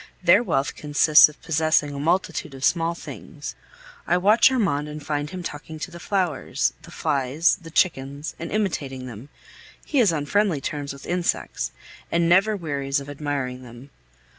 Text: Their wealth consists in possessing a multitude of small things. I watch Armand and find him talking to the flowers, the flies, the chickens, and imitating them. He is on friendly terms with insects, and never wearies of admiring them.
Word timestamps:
Their 0.23 0.41
wealth 0.41 0.73
consists 0.73 1.29
in 1.29 1.35
possessing 1.43 1.93
a 1.93 1.99
multitude 1.99 2.55
of 2.55 2.63
small 2.65 2.95
things. 2.95 3.53
I 4.07 4.17
watch 4.17 4.51
Armand 4.51 4.87
and 4.87 5.05
find 5.05 5.29
him 5.29 5.43
talking 5.43 5.77
to 5.77 5.91
the 5.91 5.99
flowers, 5.99 6.73
the 6.81 6.89
flies, 6.89 7.59
the 7.61 7.69
chickens, 7.69 8.33
and 8.39 8.51
imitating 8.51 9.05
them. 9.05 9.29
He 9.85 9.99
is 9.99 10.11
on 10.11 10.25
friendly 10.25 10.59
terms 10.59 10.91
with 10.91 11.05
insects, 11.05 11.71
and 12.11 12.27
never 12.27 12.55
wearies 12.57 12.99
of 12.99 13.11
admiring 13.11 13.61
them. 13.61 13.91